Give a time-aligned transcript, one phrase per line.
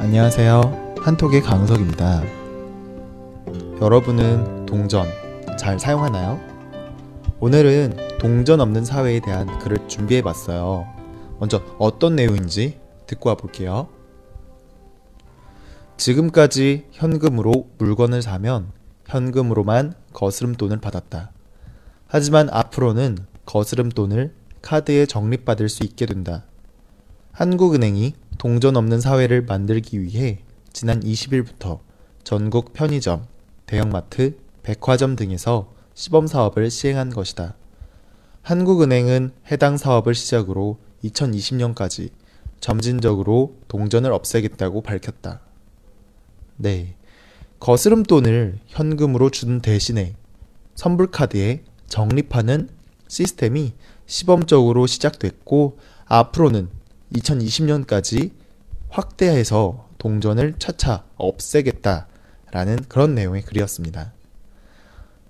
[0.00, 0.94] 안녕하세요.
[1.00, 2.22] 한톡의 강석입니다.
[3.80, 5.08] 여러분은 동전
[5.58, 6.38] 잘 사용하나요?
[7.40, 10.86] 오늘은 동전 없는 사회에 대한 글을 준비해 봤어요.
[11.40, 13.88] 먼저 어떤 내용인지 듣고 와 볼게요.
[15.96, 18.70] 지금까지 현금으로 물건을 사면
[19.06, 21.32] 현금으로만 거스름돈을 받았다.
[22.06, 26.44] 하지만 앞으로는 거스름돈을 카드에 적립받을 수 있게 된다.
[27.32, 30.38] 한국은행이 동전 없는 사회를 만들기 위해
[30.72, 31.80] 지난 20일부터
[32.22, 33.26] 전국 편의점,
[33.66, 37.56] 대형마트, 백화점 등에서 시범 사업을 시행한 것이다.
[38.42, 42.10] 한국은행은 해당 사업을 시작으로 2020년까지
[42.60, 45.40] 점진적으로 동전을 없애겠다고 밝혔다.
[46.56, 46.94] 네.
[47.58, 50.14] 거스름 돈을 현금으로 준 대신에
[50.76, 52.68] 선불카드에 적립하는
[53.08, 53.74] 시스템이
[54.06, 56.77] 시범적으로 시작됐고 앞으로는
[57.12, 58.32] 2020년까지
[58.88, 64.12] 확대해서 동전을 차차 없애겠다라는 그런 내용의 글이었습니다.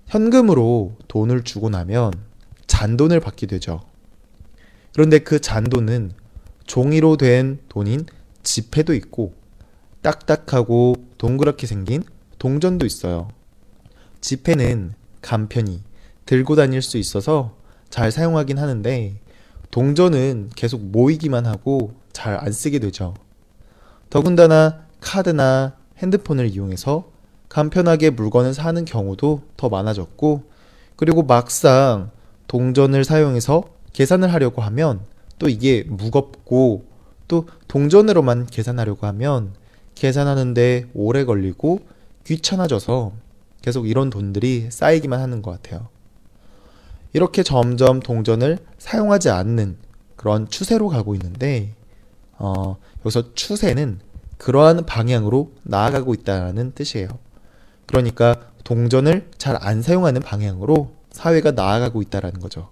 [0.07, 2.13] 현금으로 돈을 주고 나면
[2.67, 3.81] 잔돈을 받게 되죠.
[4.93, 6.11] 그런데 그 잔돈은
[6.65, 8.05] 종이로 된 돈인
[8.43, 9.33] 지폐도 있고
[10.01, 12.03] 딱딱하고 동그랗게 생긴
[12.37, 13.27] 동전도 있어요.
[14.21, 15.83] 지폐는 간편히
[16.25, 17.57] 들고 다닐 수 있어서
[17.89, 19.19] 잘 사용하긴 하는데
[19.71, 23.13] 동전은 계속 모이기만 하고 잘 안 쓰게 되죠.
[24.09, 27.11] 더군다나 카드나 핸드폰을 이용해서
[27.47, 30.43] 간편하게 물건을 사는 경우도 더 많아졌고,
[30.95, 32.11] 그리고 막상
[32.47, 35.01] 동전을 사용해서 계산을 하려고 하면
[35.37, 36.85] 또 이게 무겁고
[37.27, 39.53] 또 동전으로만 계산하려고 하면
[39.95, 41.79] 계산하는데 오래 걸리고
[42.25, 43.13] 귀찮아져서
[43.61, 45.87] 계속 이런 돈들이 쌓이기만 하는 것 같아요.
[47.13, 49.77] 이렇게 점점 동전을 사용하지 않는
[50.15, 51.73] 그런 추세로 가고 있는데,
[52.37, 53.99] 어, 여기서 추세는
[54.37, 57.07] 그러한 방향으로 나아가고 있다는 뜻이에요.
[57.87, 62.69] 그러니까 동전을 잘 안 사용하는 방향으로 사회가 나아가고 있다는 거죠.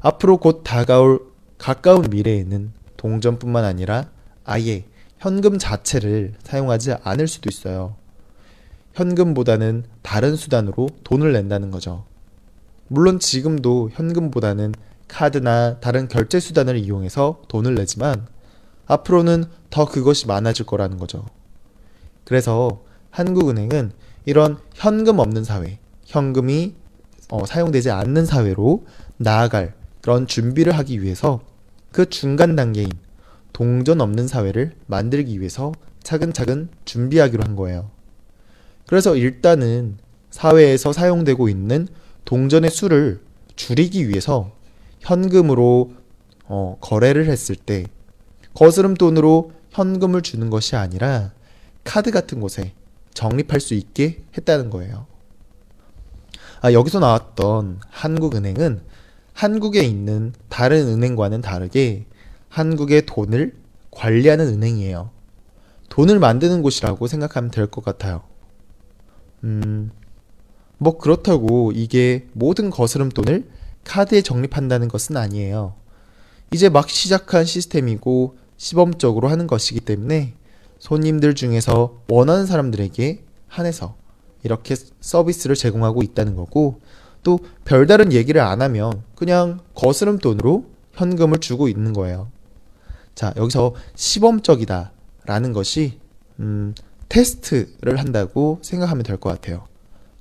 [0.00, 1.20] 앞으로 곧 다가올
[1.58, 4.10] 가까운 미래에는 동전뿐만 아니라
[4.44, 4.84] 아예
[5.18, 7.96] 현금 자체를 사용하지 않을 수도 있어요.
[8.94, 12.04] 현금보다는 다른 수단으로 돈을 낸다는 거죠.
[12.88, 14.74] 물론 지금도 현금보다는
[15.08, 18.26] 카드나 다른 결제 수단을 이용해서 돈을 내지만
[18.86, 21.24] 앞으로는 더 그것이 많아질 거라는 거죠.
[22.24, 23.92] 그래서 한국은행은
[24.24, 26.74] 이런 현금 없는 사회, 현금이
[27.30, 28.84] 어, 사용되지 않는 사회로
[29.16, 31.40] 나아갈 그런 준비를 하기 위해서
[31.90, 32.90] 그 중간 단계인
[33.52, 35.72] 동전 없는 사회를 만들기 위해서
[36.02, 37.90] 차근차근 준비하기로 한 거예요.
[38.86, 39.98] 그래서 일단은
[40.30, 41.86] 사회에서 사용되고 있는
[42.24, 43.20] 동전의 수를
[43.56, 44.52] 줄이기 위해서
[45.00, 45.92] 현금으로
[46.44, 47.86] 어, 거래를 했을 때
[48.54, 51.32] 거스름 돈으로 현금을 주는 것이 아니라
[51.84, 52.74] 카드 같은 곳에
[53.14, 55.06] 적립할 수 있게 했다는 거예요.
[56.60, 58.82] 아, 여기서 나왔던 한국은행은
[59.32, 62.06] 한국에 있는 다른 은행과는 다르게
[62.48, 63.54] 한국의 돈을
[63.90, 65.10] 관리하는 은행이에요.
[65.88, 68.22] 돈을 만드는 곳이라고 생각하면 될 것 같아요.
[69.44, 69.90] 음,
[70.82, 73.48] 뭐 그렇다고 이게 모든 거스름돈을
[73.84, 75.74] 카드에 적립한다는 것은 아니에요.
[76.52, 80.34] 이제 막 시작한 시스템이고 시범적으로 하는 것이기 때문에
[80.78, 83.94] 손님들 중에서 원하는 사람들에게 한해서
[84.42, 86.80] 이렇게 서비스를 제공하고 있다는 거고
[87.22, 92.28] 또 별다른 얘기를 안 하면 그냥 거스름 돈으로 현금을 주고 있는 거예요.
[93.14, 94.92] 자, 여기서 시범적이다
[95.26, 96.00] 라는 것이
[96.40, 96.74] 음,
[97.08, 99.71] 테스트를 한다고 생각하면 될 것 같아요.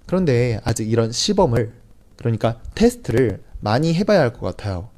[0.05, 1.73] 그런데 아직 이런 시범을
[2.17, 4.89] 그러니까 테스트를 많이 해봐야 할 것 같아요.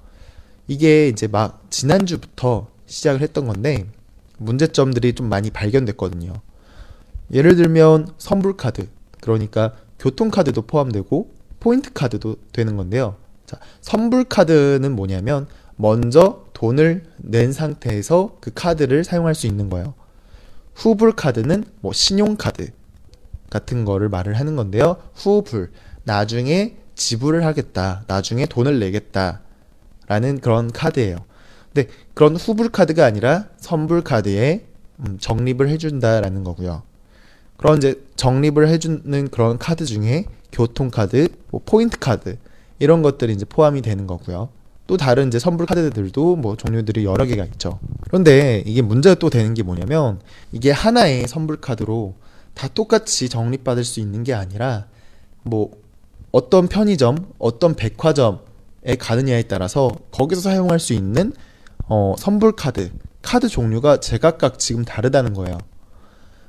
[0.68, 3.86] 이게 이제 막 지난주부터 시작을 했던 건데
[4.38, 6.34] 문제점들이 좀 많이 발견됐거든요.
[7.32, 8.88] 예를 들면 선불 카드
[9.22, 13.16] 그러니까 교통 카드도 포함되고 포인트 카드도 되는 건데요.
[13.46, 19.94] 자, 선불 카드는 뭐냐면 먼저 돈을 낸 상태에서 그 카드를 사용할 수 있는 거예요.
[20.76, 22.72] 후불 카드는 뭐 신용 카드
[23.54, 24.98] 같은 거를 말을 하는 건데요.
[25.14, 25.72] 후불.
[26.06, 28.04] 나중에 지불을 하겠다.
[28.08, 29.42] 나중에 돈을 내겠다.
[30.08, 31.18] 라는 그런 카드예요.
[31.72, 34.66] 근데 그런 후불 카드가 아니라 선불 카드에
[35.00, 36.82] 음, 적립을 해준다라는 거고요.
[37.58, 42.38] 그런 이제 적립을 해주는 그런 카드 중에 교통카드, 뭐 포인트 카드
[42.80, 44.50] 이런 것들이 이제 포함이 되는 거고요.
[44.88, 47.80] 또 다른 이제 선불 카드들도 뭐 종류들이 여러 개가 있죠.
[48.08, 50.20] 그런데 이게 문제가 또 되는 게 뭐냐면
[50.52, 52.16] 이게 하나의 선불 카드로
[52.54, 54.88] 다 똑같이 적립받을 수 있는 게 아니라
[55.44, 55.72] 뭐
[56.32, 58.40] 어떤 편의점, 어떤 백화점에
[59.00, 61.34] 가느냐에 따라서 거기서 사용할 수 있는
[61.88, 62.92] 어, 선불 카드,
[63.22, 65.58] 카드 종류가 제각각 지금 다르다는 거예요.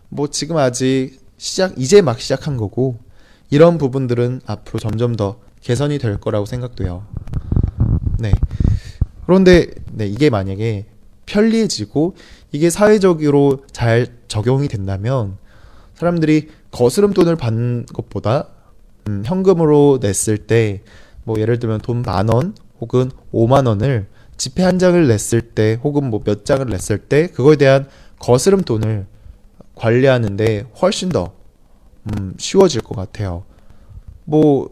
[0.09, 2.99] 뭐 지금 아직 시작, 이제 막 시작한 거고,
[3.50, 7.07] 이런 부분들은 앞으로 점점 더 개선이 될 거라고 생각돼요.
[8.19, 8.33] 네.
[9.27, 10.87] 그런데, 네, 이게 만약에
[11.27, 12.15] 편리해지고,
[12.53, 15.37] 이게 사회적으로 잘 적용이 된다면,
[15.94, 18.49] 사람들이 거스름 돈을 받는 것보다,
[19.08, 20.82] 음, 현금으로 냈을 때,
[21.25, 26.11] 뭐 예를 들면 돈 만 원, 혹은 5만 원을 지폐 한 장을 냈을 때 혹은
[26.11, 27.88] 뭐 몇 장을 냈을 때 그거에 대한
[28.19, 29.06] 거스름 돈을
[29.76, 31.32] 관리하는데 훨씬 더
[32.06, 33.44] 음, 쉬워질 것 같아요.
[34.25, 34.70] 뭐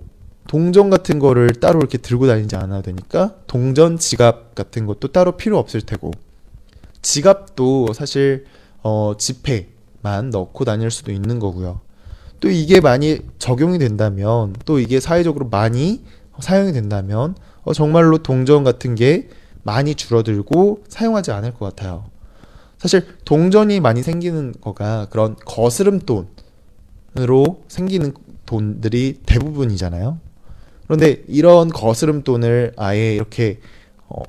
[0.49, 5.59] 동전 같은 거를 따로 이렇게 들고 다니지 않아도 되니까 동전 지갑 같은 것도 따로 필요
[5.59, 6.11] 없을 테고
[7.03, 8.45] 지갑도 사실
[8.83, 9.69] 어, 지폐
[10.03, 11.81] 만 넣고 다닐 수도 있는 거고요.
[12.41, 16.03] 또 이게 많이 적용이 된다면 또 이게 사회적으로 많이
[16.41, 19.29] 사용이 된다면 어, 정말로 동전 같은 게
[19.63, 22.05] 많이 줄어들고 사용하지 않을 것 같아요.
[22.79, 28.13] 사실 동전이 많이 생기는 거가 그런 거스름 돈으로 생기는
[28.45, 30.19] 돈들이 대부분이잖아요.
[30.85, 33.61] 그런데 이런 거스름 돈을 아예 이렇게
[34.09, 34.21] 어,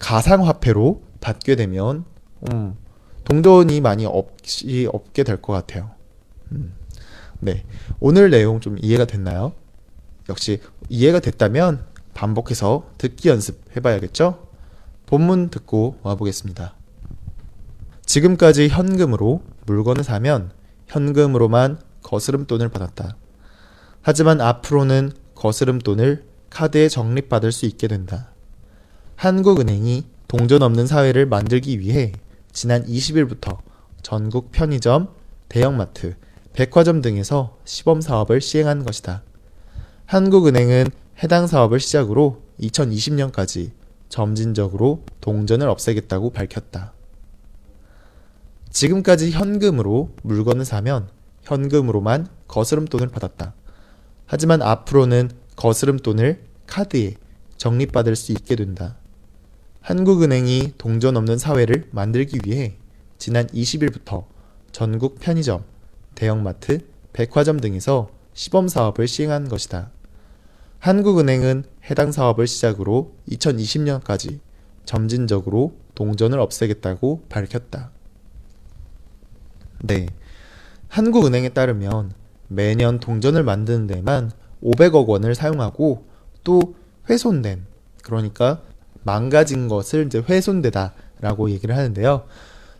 [0.00, 2.04] 가상화폐로 받게 되면
[2.52, 2.76] 음,
[3.24, 5.90] 동전이 많이 없이 없게 될 것 같아요.
[6.52, 6.74] 음,
[7.40, 7.64] 네,
[8.00, 9.52] 오늘 내용 좀 이해가 됐나요?
[10.28, 11.84] 역시 이해가 됐다면
[12.14, 14.46] 반복해서 듣기 연습 해봐야겠죠?
[15.06, 16.74] 본문 듣고 와보겠습니다.
[18.06, 20.50] 지금까지 현금으로 물건을 사면
[20.88, 23.16] 현금으로만 거스름 돈을 받았다.
[24.02, 28.30] 하지만 앞으로는 거스름 돈을 카드에 적립받을 수 있게 된다.
[29.16, 32.12] 한국은행이 동전 없는 사회를 만들기 위해
[32.54, 33.58] 지난 20일부터
[34.00, 35.08] 전국 편의점,
[35.48, 36.14] 대형마트,
[36.52, 39.24] 백화점 등에서 시범 사업을 시행한 것이다.
[40.06, 40.86] 한국은행은
[41.22, 43.72] 해당 사업을 시작으로 2020년까지
[44.08, 46.92] 점진적으로 동전을 없애겠다고 밝혔다.
[48.70, 51.08] 지금까지 현금으로 물건을 사면
[51.42, 53.52] 현금으로만 거스름 돈을 받았다.
[54.26, 57.14] 하지만 앞으로는 거스름 돈을 카드에
[57.56, 58.96] 적립받을 수 있게 된다.
[59.84, 62.78] 한국은행이 동전 없는 사회를 만들기 위해
[63.18, 64.24] 지난 20일부터
[64.72, 65.62] 전국 편의점,
[66.14, 69.90] 대형마트, 백화점 등에서 시범 사업을 시행한 것이다.
[70.78, 74.38] 한국은행은 해당 사업을 시작으로 2020년까지
[74.86, 77.90] 점진적으로 동전을 없애겠다고 밝혔다.
[79.82, 80.06] 네.
[80.88, 82.12] 한국은행에 따르면
[82.48, 84.32] 매년 동전을 만드는 데만
[84.62, 86.06] 500억 원을 사용하고
[86.42, 86.74] 또
[87.10, 87.66] 훼손된,
[88.02, 88.62] 그러니까
[89.04, 92.24] 망가진 것을 이제 훼손되다라고 얘기를 하는데요.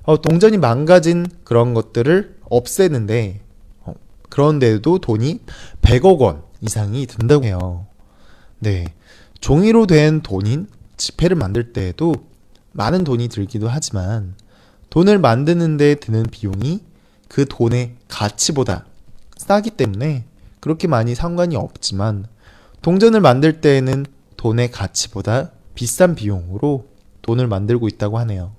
[0.02, 3.40] 어, 동전이 망가진 그런 것들을 없애는데,
[3.84, 3.94] 어,
[4.28, 5.40] 그런데도 돈이
[5.82, 7.86] 100억 원 이상이 든다고 해요.
[8.58, 8.86] 네.
[9.40, 12.14] 종이로 된 돈인 지폐를 만들 때에도
[12.72, 14.34] 많은 돈이 들기도 하지만
[14.90, 16.82] 돈을 만드는데 드는 비용이
[17.28, 18.86] 그 돈의 가치보다
[19.36, 20.24] 싸기 때문에
[20.60, 22.26] 그렇게 많이 상관이 없지만
[22.80, 24.06] 동전을 만들 때에는
[24.36, 26.86] 돈의 가치보다 비싼 비용으로
[27.22, 28.52] 돈을 만들고 있다고 하네요.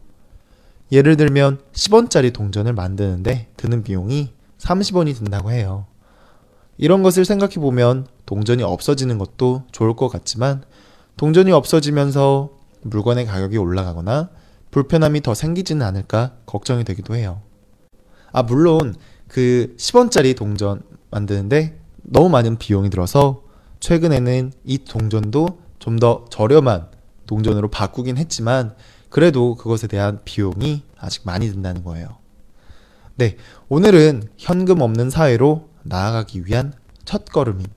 [0.91, 5.85] 예를 들면 10원짜리 동전을 만드는데 드는 비용이 30원이 든다고 해요.
[6.77, 10.63] 이런 것을 생각해 보면 동전이 없어지는 것도 좋을 것 같지만
[11.17, 12.49] 동전이 없어지면서
[12.81, 14.29] 물건의 가격이 올라가거나
[14.71, 17.41] 불편함이 더 생기지는 않을까 걱정이 되기도 해요.
[18.31, 18.95] 아, 물론
[19.27, 23.43] 그 10원짜리 동전 만드는데 너무 많은 비용이 들어서
[23.79, 26.87] 최근에는 이 동전도 좀 더 저렴한
[27.27, 28.75] 동전으로 바꾸긴 했지만
[29.09, 32.17] 그래도 그것에 대한 비용이 아직 많이 든다는 거예요.
[33.15, 33.37] 네,
[33.69, 36.73] 오늘은 현금 없는 사회로 나아가기 위한
[37.05, 37.67] 첫 걸음인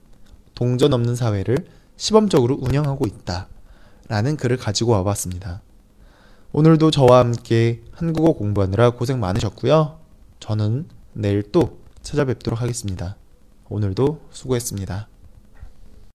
[0.55, 3.47] 동전 없는 사회를 시범적으로 운영하고 있다.
[4.07, 5.61] 라는 글을 가지고 와봤습니다.
[6.51, 9.99] 오늘도 저와 함께 한국어 공부하느라 고생 많으셨고요.
[10.39, 13.17] 저는 내일 또 찾아뵙도록 하겠습니다.
[13.69, 15.08] 오늘도 수고했습니다.